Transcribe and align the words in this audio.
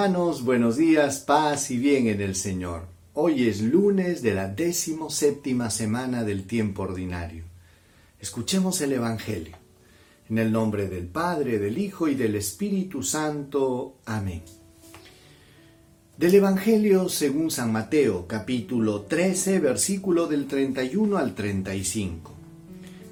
Hermanos, 0.00 0.46
buenos 0.46 0.78
días, 0.78 1.18
paz 1.18 1.70
y 1.70 1.76
bien 1.76 2.06
en 2.06 2.22
el 2.22 2.34
Señor. 2.34 2.86
Hoy 3.12 3.46
es 3.48 3.60
lunes 3.60 4.22
de 4.22 4.32
la 4.32 4.48
décimo 4.48 5.10
séptima 5.10 5.68
semana 5.68 6.24
del 6.24 6.46
tiempo 6.46 6.84
ordinario. 6.84 7.44
Escuchemos 8.18 8.80
el 8.80 8.94
Evangelio. 8.94 9.58
En 10.30 10.38
el 10.38 10.52
nombre 10.52 10.88
del 10.88 11.06
Padre, 11.06 11.58
del 11.58 11.76
Hijo 11.76 12.08
y 12.08 12.14
del 12.14 12.34
Espíritu 12.36 13.02
Santo. 13.02 13.96
Amén. 14.06 14.40
Del 16.16 16.34
Evangelio 16.34 17.10
según 17.10 17.50
San 17.50 17.70
Mateo, 17.70 18.26
capítulo 18.26 19.02
13, 19.02 19.58
versículo 19.60 20.28
del 20.28 20.46
31 20.46 21.18
al 21.18 21.34
35. 21.34 22.32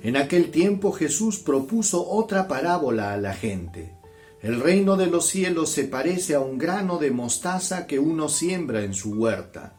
En 0.05 0.17
aquel 0.17 0.51
tiempo 0.51 0.93
Jesús 0.93 1.39
propuso 1.39 2.09
otra 2.09 2.49
parábola 2.49 3.13
a 3.13 3.19
la 3.19 3.35
gente 3.35 3.98
el 4.41 4.61
reino 4.61 4.97
de 4.97 5.07
los 5.07 5.27
cielos 5.27 5.71
se 5.71 5.85
parece 5.85 6.35
a 6.35 6.41
un 6.41 6.59
grano 6.59 6.99
de 6.99 7.11
mostaza 7.11 7.87
que 7.87 7.99
uno 7.99 8.29
siembra 8.29 8.83
en 8.85 8.95
su 8.95 9.15
huerta. 9.15 9.75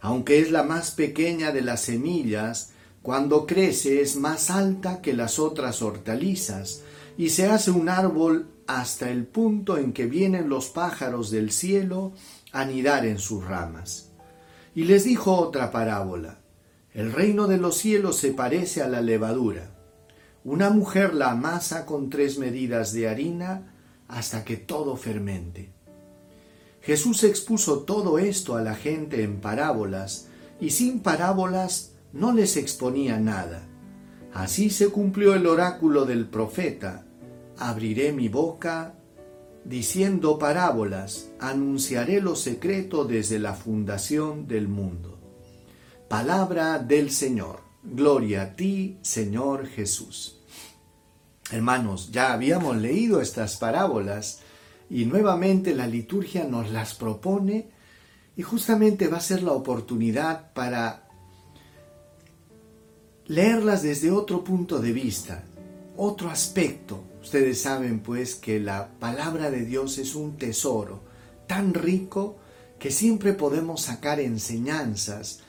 Aunque 0.00 0.40
es 0.40 0.50
la 0.50 0.64
más 0.64 0.90
pequeña 0.90 1.52
de 1.52 1.62
las 1.62 1.82
semillas, 1.82 2.72
cuando 3.02 3.46
crece 3.46 4.00
es 4.00 4.16
más 4.16 4.50
alta 4.50 5.00
que 5.00 5.14
las 5.14 5.38
otras 5.38 5.82
hortalizas 5.82 6.82
y 7.16 7.30
se 7.30 7.46
hace 7.46 7.70
un 7.70 7.88
árbol 7.88 8.48
hasta 8.66 9.08
el 9.08 9.24
punto 9.24 9.78
en 9.78 9.92
que 9.92 10.06
vienen 10.06 10.48
los 10.48 10.68
pájaros 10.68 11.30
del 11.30 11.52
cielo 11.52 12.12
a 12.50 12.62
anidar 12.62 13.06
en 13.06 13.20
sus 13.20 13.44
ramas. 13.44 14.10
Y 14.74 14.84
les 14.84 15.04
dijo 15.04 15.36
otra 15.36 15.70
parábola. 15.70 16.40
El 16.92 17.12
reino 17.12 17.46
de 17.46 17.58
los 17.58 17.76
cielos 17.76 18.16
se 18.16 18.32
parece 18.32 18.82
a 18.82 18.88
la 18.88 19.00
levadura. 19.00 19.70
Una 20.44 20.70
mujer 20.70 21.14
la 21.14 21.30
amasa 21.30 21.86
con 21.86 22.10
tres 22.10 22.38
medidas 22.38 22.92
de 22.92 23.08
harina 23.08 23.75
hasta 24.08 24.44
que 24.44 24.56
todo 24.56 24.96
fermente. 24.96 25.70
Jesús 26.80 27.24
expuso 27.24 27.80
todo 27.80 28.18
esto 28.18 28.56
a 28.56 28.62
la 28.62 28.74
gente 28.74 29.22
en 29.22 29.40
parábolas, 29.40 30.28
y 30.60 30.70
sin 30.70 31.00
parábolas 31.00 31.92
no 32.12 32.32
les 32.32 32.56
exponía 32.56 33.18
nada. 33.18 33.66
Así 34.32 34.70
se 34.70 34.88
cumplió 34.88 35.34
el 35.34 35.46
oráculo 35.46 36.04
del 36.04 36.28
profeta, 36.28 37.04
abriré 37.58 38.12
mi 38.12 38.28
boca 38.28 38.94
diciendo 39.64 40.38
parábolas, 40.38 41.30
anunciaré 41.40 42.20
lo 42.20 42.36
secreto 42.36 43.04
desde 43.04 43.38
la 43.38 43.54
fundación 43.54 44.46
del 44.46 44.68
mundo. 44.68 45.18
Palabra 46.08 46.78
del 46.78 47.10
Señor. 47.10 47.60
Gloria 47.82 48.42
a 48.42 48.56
ti, 48.56 48.98
Señor 49.02 49.66
Jesús. 49.66 50.35
Hermanos, 51.50 52.10
ya 52.10 52.32
habíamos 52.32 52.76
leído 52.76 53.20
estas 53.20 53.56
parábolas 53.56 54.40
y 54.90 55.04
nuevamente 55.04 55.74
la 55.74 55.86
liturgia 55.86 56.44
nos 56.44 56.70
las 56.70 56.94
propone 56.94 57.70
y 58.36 58.42
justamente 58.42 59.06
va 59.06 59.18
a 59.18 59.20
ser 59.20 59.42
la 59.42 59.52
oportunidad 59.52 60.52
para 60.52 61.08
leerlas 63.26 63.82
desde 63.82 64.10
otro 64.10 64.42
punto 64.42 64.80
de 64.80 64.92
vista, 64.92 65.44
otro 65.96 66.30
aspecto. 66.30 67.04
Ustedes 67.22 67.62
saben 67.62 68.00
pues 68.00 68.34
que 68.34 68.58
la 68.58 68.88
palabra 68.98 69.50
de 69.50 69.64
Dios 69.64 69.98
es 69.98 70.14
un 70.16 70.36
tesoro 70.36 71.04
tan 71.46 71.74
rico 71.74 72.38
que 72.78 72.90
siempre 72.90 73.32
podemos 73.32 73.82
sacar 73.82 74.18
enseñanzas 74.20 75.40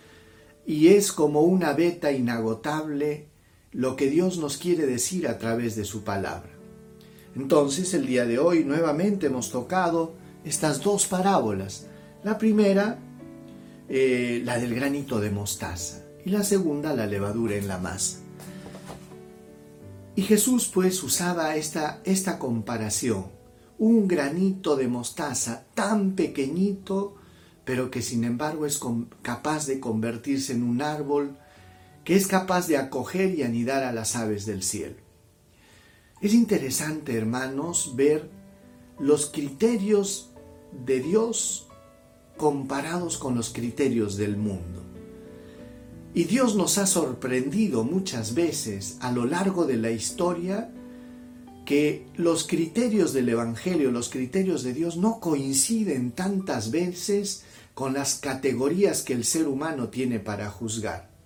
y 0.66 0.90
es 0.90 1.12
como 1.12 1.42
una 1.42 1.74
veta 1.74 2.12
inagotable 2.12 3.30
lo 3.78 3.96
que 3.96 4.10
Dios 4.10 4.40
nos 4.40 4.58
quiere 4.58 4.88
decir 4.88 5.28
a 5.28 5.38
través 5.38 5.76
de 5.76 5.86
su 5.86 6.04
palabra. 6.04 6.50
Entonces, 7.36 7.94
el 7.94 8.08
día 8.08 8.26
de 8.26 8.40
hoy 8.40 8.64
nuevamente 8.64 9.28
hemos 9.28 9.52
tocado 9.52 10.16
estas 10.44 10.82
dos 10.82 11.06
parábolas. 11.06 11.86
La 12.24 12.40
primera, 12.40 12.98
eh, 13.88 14.42
la 14.44 14.58
del 14.58 14.74
granito 14.74 15.20
de 15.20 15.30
mostaza, 15.30 16.04
y 16.26 16.32
la 16.32 16.44
segunda, 16.44 16.96
la 16.96 17.06
levadura 17.06 17.56
en 17.56 17.68
la 17.68 17.78
masa. 17.78 18.18
Y 20.16 20.24
Jesús 20.24 20.72
pues 20.74 21.04
usaba 21.04 21.56
esta, 21.56 22.02
esta 22.04 22.40
comparación, 22.40 23.28
un 23.78 24.08
granito 24.08 24.76
de 24.76 24.88
mostaza 24.88 25.68
tan 25.76 26.14
pequeñito, 26.16 27.14
pero 27.64 27.92
que 27.92 28.02
sin 28.02 28.24
embargo 28.24 28.66
es 28.66 28.80
capaz 29.22 29.68
de 29.68 29.80
convertirse 29.80 30.54
en 30.54 30.64
un 30.64 30.82
árbol 30.82 31.38
que 32.08 32.16
es 32.16 32.28
capaz 32.28 32.70
de 32.70 32.78
acoger 32.78 33.38
y 33.38 33.44
anidar 33.44 33.84
a 33.84 33.92
las 33.92 34.16
aves 34.16 34.46
del 34.46 34.64
cielo. 34.64 34.96
Es 36.22 36.34
interesante, 36.34 37.18
hermanos, 37.18 37.98
ver 37.98 38.30
los 38.98 39.26
criterios 39.30 40.32
de 40.86 41.02
Dios 41.02 41.68
comparados 42.38 43.18
con 43.18 43.36
los 43.36 43.50
criterios 43.50 44.16
del 44.16 44.38
mundo. 44.38 44.84
Y 46.14 46.24
Dios 46.24 46.56
nos 46.56 46.78
ha 46.78 46.88
sorprendido 46.88 47.84
muchas 47.84 48.36
veces 48.36 48.96
a 49.02 49.12
lo 49.12 49.26
largo 49.26 49.66
de 49.66 49.76
la 49.76 49.92
historia 49.92 50.72
que 51.66 52.08
los 52.16 52.48
criterios 52.48 53.12
del 53.12 53.28
Evangelio, 53.28 53.92
los 53.92 54.08
criterios 54.08 54.64
de 54.64 54.74
Dios 54.74 54.96
no 54.96 55.20
coinciden 55.20 56.12
tantas 56.14 56.72
veces 56.72 57.44
con 57.74 57.94
las 57.94 58.16
categorías 58.16 59.02
que 59.02 59.12
el 59.12 59.26
ser 59.26 59.46
humano 59.50 59.90
tiene 59.90 60.22
para 60.22 60.50
juzgar. 60.50 61.17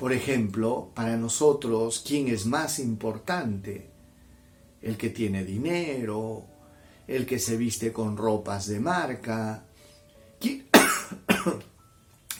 Por 0.00 0.14
ejemplo, 0.14 0.92
para 0.94 1.18
nosotros, 1.18 2.02
¿quién 2.06 2.28
es 2.28 2.46
más 2.46 2.78
importante? 2.78 3.90
El 4.80 4.96
que 4.96 5.10
tiene 5.10 5.44
dinero, 5.44 6.46
el 7.06 7.26
que 7.26 7.38
se 7.38 7.58
viste 7.58 7.92
con 7.92 8.16
ropas 8.16 8.66
de 8.66 8.80
marca. 8.80 9.66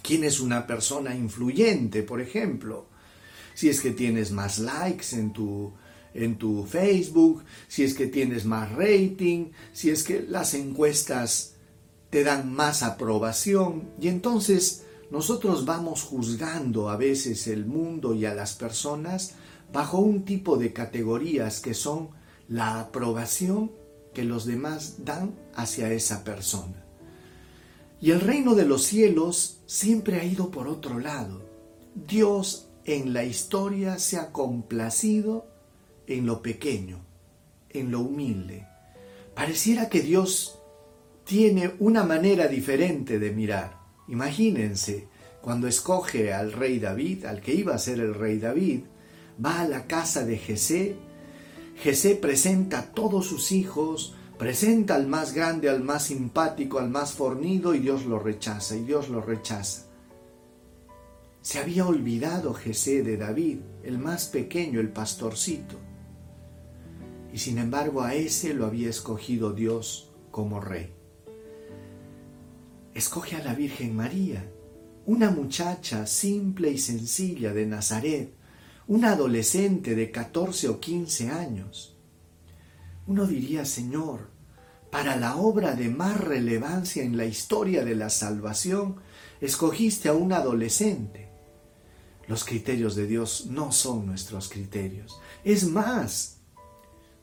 ¿Quién, 0.03 0.25
es 0.25 0.41
una 0.41 0.67
persona 0.67 1.15
influyente, 1.15 2.03
por 2.03 2.23
ejemplo? 2.23 2.89
Si 3.53 3.69
es 3.69 3.83
que 3.83 3.91
tienes 3.91 4.33
más 4.33 4.59
likes 4.59 5.15
en 5.15 5.35
tu, 5.35 5.75
en 6.15 6.39
tu 6.39 6.65
Facebook, 6.65 7.45
si 7.69 7.85
es 7.85 7.93
que 7.93 8.07
tienes 8.07 8.47
más 8.47 8.73
rating, 8.73 9.51
si 9.75 9.91
es 9.91 10.03
que 10.03 10.23
las 10.23 10.55
encuestas 10.55 11.57
te 12.09 12.25
dan 12.25 12.55
más 12.55 12.83
aprobación. 12.83 13.91
Y 14.01 14.09
entonces 14.09 14.87
nosotros 15.11 15.65
vamos 15.65 16.03
juzgando 16.03 16.89
a 16.89 16.97
veces 16.97 17.47
el 17.49 17.67
mundo 17.67 18.15
y 18.15 18.27
a 18.27 18.35
las 18.35 18.55
personas 18.55 19.35
bajo 19.73 19.99
un 19.99 20.25
tipo 20.25 20.57
de 20.57 20.73
categorías 20.73 21.61
que 21.61 21.75
son 21.75 22.11
la 22.49 22.81
aprobación 22.81 23.73
que 24.15 24.25
los 24.25 24.45
demás 24.45 25.05
dan 25.05 25.35
hacia 25.55 25.93
esa 25.93 26.25
persona. 26.25 26.85
Y 28.01 28.13
el 28.13 28.21
reino 28.21 28.55
de 28.55 28.65
los 28.65 28.85
cielos 28.85 29.59
siempre 29.67 30.21
ha 30.21 30.25
ido 30.25 30.51
por 30.51 30.69
otro 30.69 30.99
lado. 30.99 31.43
Dios 31.95 32.69
en 32.85 33.13
la 33.13 33.25
historia 33.25 33.99
se 33.99 34.17
ha 34.17 34.33
complacido 34.33 35.47
en 36.07 36.27
lo 36.27 36.41
pequeño, 36.41 37.05
en 37.69 37.91
lo 37.91 38.01
humilde. 38.01 38.67
Pareciera 39.35 39.89
que 39.89 40.01
Dios 40.01 40.59
tiene 41.25 41.75
una 41.79 42.05
manera 42.05 42.49
diferente 42.49 43.19
de 43.19 43.31
mirar. 43.31 43.80
Imagínense, 44.11 45.07
cuando 45.41 45.69
escoge 45.69 46.33
al 46.33 46.53
rey 46.53 46.81
David, 46.81 47.27
al 47.27 47.41
que 47.41 47.55
iba 47.55 47.75
a 47.77 47.79
ser 47.79 48.01
el 48.01 48.13
rey 48.13 48.39
David, 48.39 48.81
va 49.43 49.61
a 49.61 49.69
la 49.69 49.87
casa 49.87 50.25
de 50.25 50.37
Jesé, 50.37 50.97
Jesé 51.77 52.17
presenta 52.17 52.81
a 52.81 52.87
todos 52.93 53.27
sus 53.27 53.53
hijos, 53.53 54.17
presenta 54.37 54.97
al 54.97 55.07
más 55.07 55.33
grande, 55.33 55.71
al 55.71 55.85
más 55.85 56.07
simpático, 56.07 56.81
al 56.81 56.91
más 56.91 57.13
fornido, 57.13 57.73
y 57.73 57.79
Dios 57.79 58.05
lo 58.05 58.19
rechaza, 58.19 58.75
y 58.75 58.83
Dios 58.83 59.09
lo 59.09 59.21
rechaza. 59.21 59.87
Se 61.41 61.61
había 61.61 61.87
olvidado 61.87 62.53
Jesé 62.53 63.05
de 63.05 63.17
David, 63.17 63.61
el 63.85 63.99
más 63.99 64.27
pequeño, 64.27 64.81
el 64.81 64.91
pastorcito. 64.91 65.77
Y 67.33 67.39
sin 67.39 67.59
embargo 67.59 68.03
a 68.03 68.15
ese 68.15 68.55
lo 68.55 68.67
había 68.67 68.91
escogido 68.91 69.53
Dios 69.53 70.11
como 70.33 70.61
rey 70.61 71.00
escoge 72.95 73.37
a 73.37 73.45
la 73.45 73.55
Virgen 73.55 73.95
María, 73.95 74.51
una 75.07 75.31
muchacha 75.31 76.07
simple 76.07 76.71
y 76.71 76.79
sencilla 76.79 77.53
de 77.53 77.67
Nazaret, 77.67 78.35
una 78.87 79.13
adolescente 79.13 79.95
de 79.95 80.11
14 80.11 80.69
o 80.69 80.81
15 80.81 81.31
años. 81.31 81.97
Uno 83.07 83.27
diría, 83.27 83.65
Señor, 83.65 84.31
para 84.91 85.17
la 85.17 85.37
obra 85.37 85.75
de 85.75 85.89
más 85.89 86.21
relevancia 86.21 87.03
en 87.03 87.17
la 87.17 87.25
historia 87.25 87.85
de 87.85 87.95
la 87.95 88.11
salvación, 88.11 88.97
escogiste 89.41 90.09
a 90.09 90.13
un 90.13 90.33
adolescente. 90.33 91.29
Los 92.27 92.45
criterios 92.45 92.95
de 92.97 93.07
Dios 93.07 93.47
no 93.47 93.73
son 93.73 94.07
nuestros 94.07 94.49
criterios. 94.49 95.21
Es 95.45 95.69
más, 95.69 96.39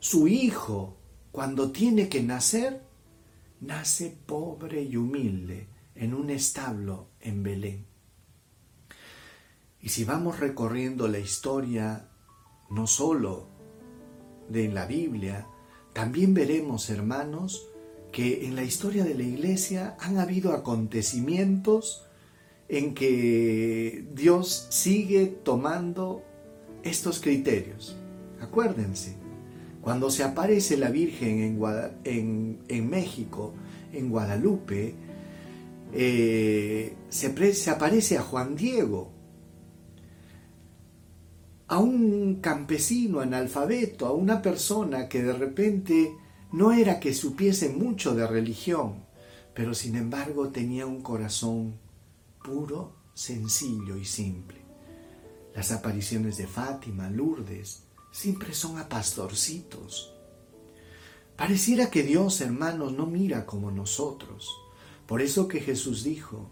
su 0.00 0.28
hijo, 0.28 0.96
cuando 1.32 1.70
tiene 1.70 2.08
que 2.08 2.22
nacer, 2.22 2.87
nace 3.60 4.16
pobre 4.26 4.82
y 4.82 4.96
humilde 4.96 5.68
en 5.94 6.14
un 6.14 6.30
establo 6.30 7.08
en 7.20 7.42
Belén. 7.42 7.86
Y 9.80 9.90
si 9.90 10.04
vamos 10.04 10.40
recorriendo 10.40 11.08
la 11.08 11.18
historia, 11.18 12.08
no 12.70 12.86
solo 12.86 13.48
de 14.48 14.68
la 14.68 14.86
Biblia, 14.86 15.46
también 15.92 16.34
veremos, 16.34 16.90
hermanos, 16.90 17.68
que 18.12 18.46
en 18.46 18.56
la 18.56 18.62
historia 18.62 19.04
de 19.04 19.14
la 19.14 19.22
iglesia 19.22 19.96
han 20.00 20.18
habido 20.18 20.52
acontecimientos 20.52 22.04
en 22.68 22.94
que 22.94 24.06
Dios 24.12 24.66
sigue 24.70 25.26
tomando 25.26 26.22
estos 26.82 27.20
criterios. 27.20 27.96
Acuérdense, 28.40 29.16
cuando 29.88 30.10
se 30.10 30.22
aparece 30.22 30.76
la 30.76 30.90
Virgen 30.90 31.58
en, 32.04 32.90
México, 32.90 33.54
en 33.90 34.10
Guadalupe, 34.10 34.94
eh, 35.94 36.94
se, 37.08 37.54
se 37.54 37.70
aparece 37.70 38.18
a 38.18 38.22
Juan 38.22 38.54
Diego, 38.54 39.10
a 41.68 41.78
un 41.78 42.34
campesino 42.42 43.20
analfabeto, 43.20 44.04
a 44.04 44.12
una 44.12 44.42
persona 44.42 45.08
que 45.08 45.22
de 45.22 45.32
repente 45.32 46.12
no 46.52 46.72
era 46.72 47.00
que 47.00 47.14
supiese 47.14 47.70
mucho 47.70 48.14
de 48.14 48.26
religión, 48.26 49.06
pero 49.54 49.72
sin 49.72 49.96
embargo 49.96 50.50
tenía 50.50 50.84
un 50.84 51.00
corazón 51.00 51.76
puro, 52.44 52.92
sencillo 53.14 53.96
y 53.96 54.04
simple. 54.04 54.58
Las 55.54 55.72
apariciones 55.72 56.36
de 56.36 56.46
Fátima, 56.46 57.08
Lourdes, 57.08 57.87
siempre 58.10 58.54
son 58.54 58.78
a 58.78 58.88
pastorcitos. 58.88 60.14
Pareciera 61.36 61.90
que 61.90 62.02
Dios, 62.02 62.40
hermanos, 62.40 62.92
no 62.92 63.06
mira 63.06 63.46
como 63.46 63.70
nosotros. 63.70 64.50
Por 65.06 65.22
eso 65.22 65.46
que 65.48 65.60
Jesús 65.60 66.02
dijo, 66.02 66.50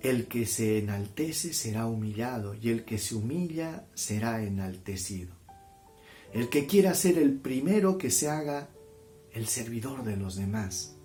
el 0.00 0.26
que 0.26 0.46
se 0.46 0.78
enaltece 0.78 1.52
será 1.52 1.86
humillado 1.86 2.54
y 2.54 2.70
el 2.70 2.84
que 2.84 2.98
se 2.98 3.14
humilla 3.14 3.86
será 3.94 4.42
enaltecido. 4.42 5.34
El 6.32 6.48
que 6.48 6.66
quiera 6.66 6.94
ser 6.94 7.18
el 7.18 7.34
primero 7.34 7.98
que 7.98 8.10
se 8.10 8.28
haga 8.28 8.68
el 9.32 9.46
servidor 9.46 10.02
de 10.02 10.16
los 10.16 10.36
demás. 10.36 10.96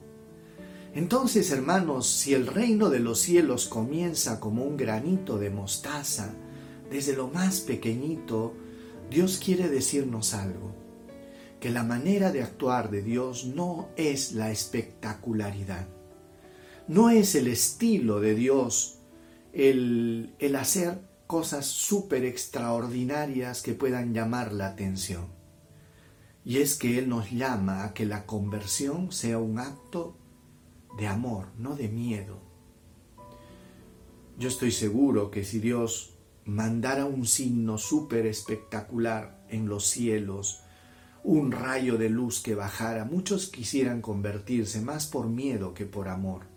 Entonces, 0.95 1.51
hermanos, 1.51 2.07
si 2.07 2.33
el 2.33 2.47
reino 2.47 2.89
de 2.89 2.99
los 2.99 3.19
cielos 3.19 3.67
comienza 3.67 4.39
como 4.39 4.63
un 4.63 4.77
granito 4.77 5.37
de 5.37 5.51
mostaza, 5.51 6.33
desde 6.89 7.15
lo 7.15 7.27
más 7.27 7.59
pequeñito, 7.59 8.55
Dios 9.09 9.39
quiere 9.43 9.69
decirnos 9.69 10.33
algo, 10.33 10.75
que 11.59 11.69
la 11.69 11.83
manera 11.83 12.31
de 12.31 12.43
actuar 12.43 12.91
de 12.91 13.01
Dios 13.01 13.45
no 13.45 13.89
es 13.95 14.33
la 14.33 14.51
espectacularidad, 14.51 15.87
no 16.87 17.09
es 17.09 17.35
el 17.35 17.47
estilo 17.47 18.19
de 18.19 18.35
Dios 18.35 18.99
el, 19.53 20.35
el 20.39 20.55
hacer 20.55 20.99
cosas 21.25 21.65
súper 21.65 22.25
extraordinarias 22.25 23.61
que 23.61 23.73
puedan 23.73 24.13
llamar 24.13 24.53
la 24.53 24.67
atención. 24.67 25.25
Y 26.45 26.57
es 26.57 26.77
que 26.77 26.97
Él 26.97 27.09
nos 27.09 27.31
llama 27.31 27.83
a 27.83 27.93
que 27.93 28.05
la 28.05 28.25
conversión 28.25 29.11
sea 29.11 29.37
un 29.37 29.59
acto 29.59 30.15
de 30.97 31.07
amor, 31.07 31.47
no 31.57 31.75
de 31.75 31.89
miedo. 31.89 32.39
Yo 34.37 34.47
estoy 34.47 34.71
seguro 34.71 35.31
que 35.31 35.43
si 35.43 35.59
Dios 35.59 36.16
mandara 36.47 37.05
un 37.05 37.25
signo 37.25 37.77
súper 37.77 38.25
espectacular 38.25 39.45
en 39.49 39.67
los 39.67 39.85
cielos, 39.85 40.61
un 41.23 41.51
rayo 41.51 41.97
de 41.97 42.09
luz 42.09 42.41
que 42.41 42.55
bajara, 42.55 43.03
muchos 43.03 43.47
quisieran 43.47 44.01
convertirse 44.01 44.79
más 44.79 45.07
por 45.07 45.27
miedo 45.27 45.73
que 45.73 45.85
por 45.85 46.07
amor. 46.07 46.47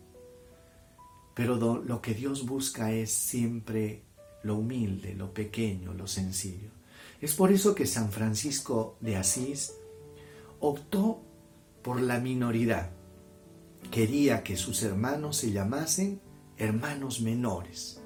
Pero 1.34 1.56
lo 1.56 2.00
que 2.00 2.14
Dios 2.14 2.46
busca 2.46 2.92
es 2.92 3.10
siempre 3.10 4.04
lo 4.44 4.56
humilde, 4.56 5.14
lo 5.14 5.34
pequeño, 5.34 5.92
lo 5.92 6.06
sencillo. 6.06 6.70
Es 7.20 7.34
por 7.34 7.50
eso 7.50 7.74
que 7.74 7.86
San 7.86 8.12
Francisco 8.12 8.96
de 9.00 9.16
Asís 9.16 9.74
optó 10.60 11.20
por 11.82 12.00
la 12.00 12.20
minoridad. 12.20 12.90
Quería 13.90 14.44
que 14.44 14.56
sus 14.56 14.82
hermanos 14.82 15.38
se 15.38 15.50
llamasen 15.50 16.20
hermanos 16.58 17.20
menores, 17.20 17.99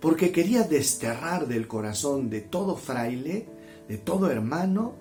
porque 0.00 0.32
quería 0.32 0.62
desterrar 0.62 1.46
del 1.46 1.66
corazón 1.66 2.28
de 2.30 2.40
todo 2.40 2.76
fraile, 2.76 3.46
de 3.88 3.98
todo 3.98 4.30
hermano, 4.30 4.94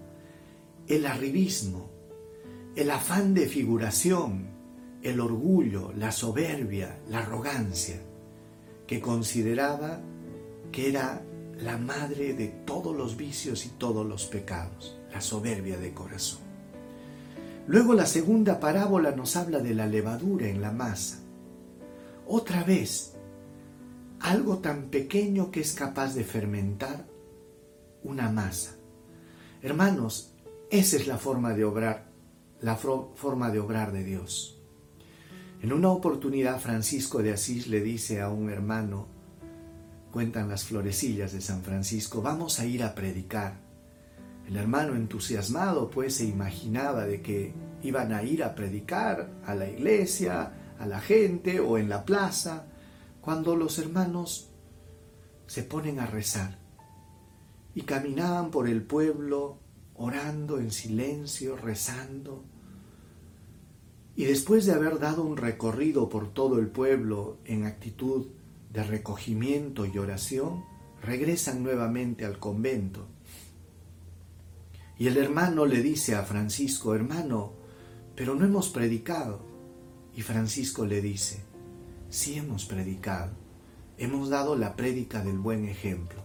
el 0.87 1.05
arribismo, 1.05 1.89
el 2.75 2.91
afán 2.91 3.33
de 3.33 3.47
figuración, 3.47 4.47
el 5.01 5.19
orgullo, 5.19 5.91
la 5.95 6.11
soberbia, 6.11 6.99
la 7.09 7.19
arrogancia, 7.19 8.01
que 8.87 9.01
consideraba 9.01 10.01
que 10.71 10.89
era 10.89 11.23
la 11.59 11.77
madre 11.77 12.33
de 12.33 12.47
todos 12.47 12.95
los 12.95 13.17
vicios 13.17 13.65
y 13.65 13.69
todos 13.69 14.05
los 14.05 14.25
pecados, 14.25 14.99
la 15.11 15.21
soberbia 15.21 15.77
de 15.77 15.93
corazón. 15.93 16.41
Luego 17.67 17.93
la 17.93 18.05
segunda 18.05 18.59
parábola 18.59 19.11
nos 19.11 19.35
habla 19.35 19.59
de 19.59 19.73
la 19.73 19.87
levadura 19.87 20.47
en 20.47 20.61
la 20.61 20.71
masa. 20.71 21.19
Otra 22.27 22.63
vez, 22.63 23.14
algo 24.19 24.59
tan 24.59 24.89
pequeño 24.89 25.51
que 25.51 25.61
es 25.61 25.73
capaz 25.73 26.13
de 26.13 26.23
fermentar 26.23 27.05
una 28.03 28.31
masa. 28.31 28.75
Hermanos, 29.61 30.33
esa 30.69 30.97
es 30.97 31.07
la 31.07 31.17
forma 31.17 31.53
de 31.53 31.63
obrar, 31.63 32.05
la 32.61 32.75
forma 32.75 33.51
de 33.51 33.59
obrar 33.59 33.91
de 33.91 34.03
Dios. 34.03 34.59
En 35.61 35.73
una 35.73 35.89
oportunidad 35.89 36.59
Francisco 36.59 37.23
de 37.23 37.33
Asís 37.33 37.67
le 37.67 37.81
dice 37.81 38.21
a 38.21 38.29
un 38.29 38.49
hermano, 38.49 39.07
cuentan 40.11 40.47
las 40.47 40.63
florecillas 40.63 41.33
de 41.33 41.41
San 41.41 41.61
Francisco, 41.61 42.21
vamos 42.21 42.59
a 42.59 42.65
ir 42.65 42.83
a 42.83 42.93
predicar. 42.93 43.53
El 44.47 44.57
hermano 44.57 44.95
entusiasmado 44.95 45.89
pues 45.89 46.15
se 46.15 46.25
imaginaba 46.25 47.05
de 47.05 47.21
que 47.21 47.53
iban 47.81 48.13
a 48.13 48.23
ir 48.23 48.43
a 48.43 48.53
predicar 48.53 49.29
a 49.45 49.55
la 49.55 49.67
iglesia, 49.67 50.51
a 50.77 50.85
la 50.85 50.99
gente 50.99 51.59
o 51.59 51.77
en 51.77 51.89
la 51.89 52.05
plaza, 52.05 52.67
cuando 53.25 53.55
los 53.55 53.79
hermanos 53.79 54.51
se 55.47 55.63
ponen 55.63 55.99
a 55.99 56.05
rezar 56.05 56.59
y 57.73 57.81
caminaban 57.81 58.51
por 58.51 58.69
el 58.69 58.83
pueblo 58.83 59.57
orando 59.95 60.59
en 60.59 60.71
silencio, 60.71 61.57
rezando. 61.57 62.43
Y 64.15 64.25
después 64.25 64.67
de 64.67 64.73
haber 64.73 64.99
dado 64.99 65.23
un 65.23 65.37
recorrido 65.37 66.07
por 66.07 66.33
todo 66.33 66.59
el 66.59 66.67
pueblo 66.67 67.39
en 67.45 67.65
actitud 67.65 68.27
de 68.71 68.83
recogimiento 68.83 69.87
y 69.87 69.97
oración, 69.97 70.63
regresan 71.01 71.63
nuevamente 71.63 72.25
al 72.25 72.37
convento. 72.37 73.07
Y 74.99 75.07
el 75.07 75.17
hermano 75.17 75.65
le 75.65 75.81
dice 75.81 76.13
a 76.13 76.21
Francisco, 76.21 76.93
hermano, 76.93 77.53
pero 78.15 78.35
no 78.35 78.45
hemos 78.45 78.69
predicado. 78.69 79.41
Y 80.15 80.21
Francisco 80.21 80.85
le 80.85 81.01
dice, 81.01 81.54
sí 82.15 82.37
hemos 82.37 82.65
predicado, 82.65 83.33
hemos 83.97 84.29
dado 84.29 84.55
la 84.55 84.77
prédica 84.77 85.21
del 85.21 85.37
buen 85.37 85.67
ejemplo. 85.67 86.23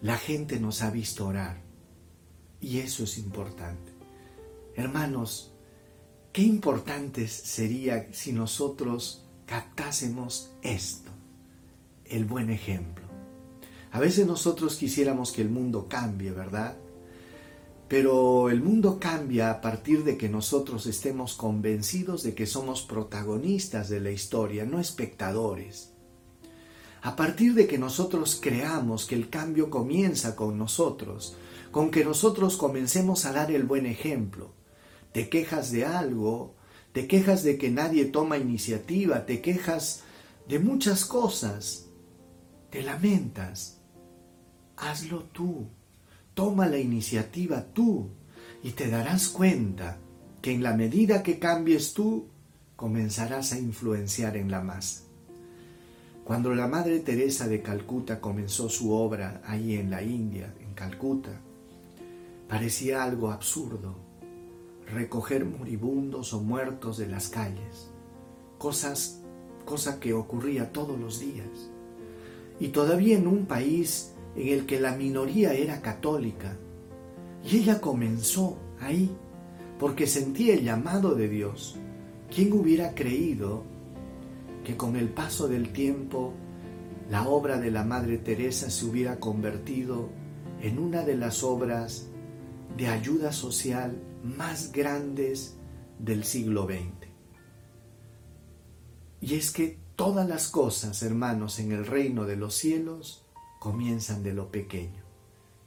La 0.00 0.16
gente 0.16 0.58
nos 0.58 0.80
ha 0.80 0.90
visto 0.90 1.26
orar 1.26 1.60
y 2.58 2.78
eso 2.78 3.04
es 3.04 3.18
importante. 3.18 3.92
Hermanos, 4.74 5.52
qué 6.32 6.40
importante 6.40 7.28
sería 7.28 8.08
si 8.12 8.32
nosotros 8.32 9.26
captásemos 9.44 10.50
esto, 10.62 11.10
el 12.06 12.24
buen 12.24 12.48
ejemplo. 12.48 13.04
A 13.92 14.00
veces 14.00 14.26
nosotros 14.26 14.76
quisiéramos 14.76 15.32
que 15.32 15.42
el 15.42 15.50
mundo 15.50 15.86
cambie, 15.86 16.30
¿verdad? 16.30 16.76
Pero 17.90 18.50
el 18.50 18.62
mundo 18.62 19.00
cambia 19.00 19.50
a 19.50 19.60
partir 19.60 20.04
de 20.04 20.16
que 20.16 20.28
nosotros 20.28 20.86
estemos 20.86 21.34
convencidos 21.34 22.22
de 22.22 22.36
que 22.36 22.46
somos 22.46 22.82
protagonistas 22.82 23.88
de 23.88 23.98
la 23.98 24.12
historia, 24.12 24.64
no 24.64 24.78
espectadores. 24.78 25.90
A 27.02 27.16
partir 27.16 27.54
de 27.54 27.66
que 27.66 27.78
nosotros 27.78 28.38
creamos 28.40 29.06
que 29.06 29.16
el 29.16 29.28
cambio 29.28 29.70
comienza 29.70 30.36
con 30.36 30.56
nosotros, 30.56 31.34
con 31.72 31.90
que 31.90 32.04
nosotros 32.04 32.56
comencemos 32.56 33.24
a 33.24 33.32
dar 33.32 33.50
el 33.50 33.64
buen 33.64 33.86
ejemplo. 33.86 34.52
Te 35.10 35.28
quejas 35.28 35.72
de 35.72 35.84
algo, 35.84 36.54
te 36.92 37.08
quejas 37.08 37.42
de 37.42 37.58
que 37.58 37.72
nadie 37.72 38.04
toma 38.04 38.38
iniciativa, 38.38 39.26
te 39.26 39.40
quejas 39.40 40.04
de 40.46 40.60
muchas 40.60 41.04
cosas, 41.04 41.86
te 42.70 42.84
lamentas. 42.84 43.80
Hazlo 44.76 45.24
tú, 45.24 45.66
toma 46.40 46.68
la 46.68 46.78
iniciativa 46.78 47.66
tú 47.74 48.08
y 48.62 48.70
te 48.70 48.88
darás 48.88 49.28
cuenta 49.28 49.98
que 50.40 50.54
en 50.54 50.62
la 50.62 50.72
medida 50.72 51.22
que 51.22 51.38
cambies 51.38 51.92
tú, 51.92 52.28
comenzarás 52.76 53.52
a 53.52 53.58
influenciar 53.58 54.38
en 54.38 54.50
la 54.50 54.62
masa. 54.62 55.02
Cuando 56.24 56.54
la 56.54 56.66
Madre 56.66 57.00
Teresa 57.00 57.46
de 57.46 57.60
Calcuta 57.60 58.22
comenzó 58.22 58.70
su 58.70 58.90
obra 58.90 59.42
ahí 59.44 59.74
en 59.74 59.90
la 59.90 60.02
India, 60.02 60.54
en 60.62 60.72
Calcuta, 60.72 61.42
parecía 62.48 63.04
algo 63.04 63.30
absurdo 63.30 63.96
recoger 64.94 65.44
moribundos 65.44 66.32
o 66.32 66.40
muertos 66.40 66.96
de 66.96 67.06
las 67.06 67.28
calles, 67.28 67.90
cosas, 68.56 69.20
cosa 69.66 70.00
que 70.00 70.14
ocurría 70.14 70.72
todos 70.72 70.98
los 70.98 71.20
días. 71.20 71.70
Y 72.58 72.68
todavía 72.68 73.18
en 73.18 73.26
un 73.26 73.44
país 73.44 74.14
en 74.40 74.48
el 74.48 74.66
que 74.66 74.80
la 74.80 74.96
minoría 74.96 75.52
era 75.52 75.82
católica. 75.82 76.56
Y 77.44 77.58
ella 77.58 77.80
comenzó 77.80 78.58
ahí, 78.80 79.14
porque 79.78 80.06
sentí 80.06 80.50
el 80.50 80.64
llamado 80.64 81.14
de 81.14 81.28
Dios. 81.28 81.76
¿Quién 82.34 82.52
hubiera 82.54 82.94
creído 82.94 83.64
que 84.64 84.76
con 84.76 84.96
el 84.96 85.10
paso 85.10 85.46
del 85.46 85.72
tiempo 85.72 86.32
la 87.10 87.28
obra 87.28 87.58
de 87.58 87.70
la 87.70 87.84
Madre 87.84 88.16
Teresa 88.16 88.70
se 88.70 88.86
hubiera 88.86 89.20
convertido 89.20 90.08
en 90.62 90.78
una 90.78 91.02
de 91.02 91.16
las 91.16 91.42
obras 91.42 92.06
de 92.76 92.86
ayuda 92.88 93.32
social 93.32 94.00
más 94.22 94.72
grandes 94.72 95.56
del 95.98 96.24
siglo 96.24 96.64
XX? 96.66 97.10
Y 99.20 99.34
es 99.34 99.50
que 99.50 99.78
todas 99.96 100.26
las 100.26 100.48
cosas, 100.48 101.02
hermanos, 101.02 101.58
en 101.58 101.72
el 101.72 101.84
reino 101.84 102.24
de 102.24 102.36
los 102.36 102.54
cielos 102.54 103.26
comienzan 103.60 104.24
de 104.24 104.32
lo 104.32 104.50
pequeño, 104.50 105.02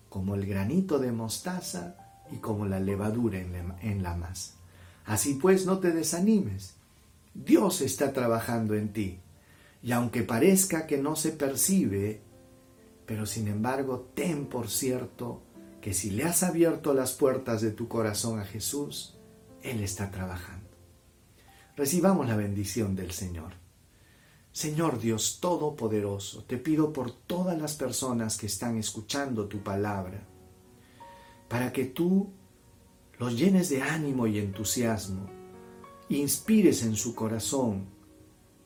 como 0.10 0.36
el 0.36 0.46
granito 0.46 1.00
de 1.00 1.14
mostaza 1.14 1.96
y 2.32 2.38
como 2.38 2.66
la 2.66 2.80
levadura 2.80 3.40
en 3.40 4.04
la, 4.04 4.18
masa. 4.18 4.56
Así 5.06 5.36
pues, 5.36 5.66
no 5.66 5.78
te 5.78 5.92
desanimes. 5.92 6.76
Dios 7.34 7.82
está 7.82 8.12
trabajando 8.12 8.74
en 8.74 8.92
ti. 8.92 9.20
Y 9.84 9.92
aunque 9.92 10.24
parezca 10.24 10.88
que 10.88 10.98
no 10.98 11.16
se 11.16 11.32
percibe, 11.32 12.22
pero 13.06 13.26
sin 13.26 13.48
embargo, 13.48 14.10
ten 14.16 14.48
por 14.48 14.70
cierto 14.70 15.44
que 15.80 15.94
si 15.94 16.10
le 16.10 16.24
has 16.24 16.42
abierto 16.42 16.94
las 16.94 17.12
puertas 17.14 17.62
de 17.62 17.72
tu 17.72 17.88
corazón 17.88 18.40
a 18.40 18.46
Jesús, 18.46 19.20
Él 19.62 19.84
está 19.84 20.10
trabajando. 20.10 20.70
Recibamos 21.76 22.28
la 22.28 22.38
bendición 22.38 22.96
del 22.96 23.12
Señor. 23.12 23.63
Señor 24.54 25.00
Dios 25.00 25.40
Todopoderoso, 25.42 26.44
te 26.44 26.60
pido 26.60 26.94
por 26.94 27.12
todas 27.12 27.60
las 27.60 27.74
personas 27.74 28.38
que 28.38 28.46
están 28.46 28.78
escuchando 28.78 29.48
tu 29.48 29.64
palabra, 29.64 30.28
para 31.50 31.74
que 31.74 31.86
tú 31.86 32.32
los 33.18 33.36
llenes 33.36 33.70
de 33.70 33.82
ánimo 33.82 34.28
y 34.28 34.38
entusiasmo, 34.38 35.28
inspires 36.08 36.84
en 36.84 36.96
su 36.96 37.16
corazón 37.16 37.88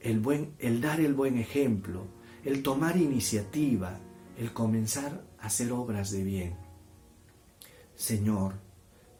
el, 0.01 0.22
el 0.60 0.82
dar 0.82 1.00
el 1.00 1.13
buen 1.13 1.38
ejemplo, 1.38 2.03
el 2.44 2.63
tomar 2.63 2.98
iniciativa, 2.98 3.98
el 4.38 4.51
comenzar 4.51 5.24
a 5.39 5.46
hacer 5.46 5.72
obras 5.72 6.12
de 6.12 6.22
bien. 6.22 6.58
Señor, 7.96 8.56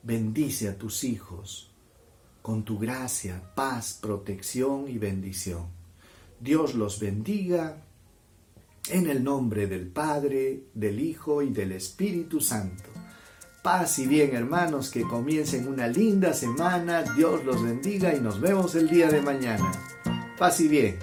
bendice 0.04 0.68
a 0.68 0.78
tus 0.78 1.06
hijos 1.06 1.72
con 2.42 2.66
tu 2.66 2.78
gracia, 2.78 3.54
paz, 3.56 3.98
protección 4.02 4.90
y 4.90 4.98
bendición. 4.98 5.77
Dios 6.40 6.76
los 6.76 7.00
bendiga 7.00 7.78
en 8.90 9.10
el 9.10 9.24
nombre 9.24 9.68
del 9.68 9.88
Padre, 9.88 10.64
del 10.74 11.00
Hijo 11.00 11.42
y 11.42 11.50
del 11.50 11.72
Espíritu 11.72 12.40
Santo. 12.40 12.84
Paz 13.64 14.00
y 14.00 14.08
bien 14.08 14.36
hermanos, 14.36 14.90
que 14.90 15.02
comiencen 15.02 15.68
una 15.68 15.88
linda 15.88 16.34
semana, 16.34 17.04
Dios 17.04 17.44
los 17.44 17.62
bendiga 17.62 18.16
y 18.16 18.22
nos 18.22 18.40
vemos 18.40 18.76
el 18.76 18.88
día 18.88 19.10
de 19.10 19.22
mañana. 19.22 19.72
Paz 20.38 20.62
y 20.62 20.68
bien. 20.68 21.00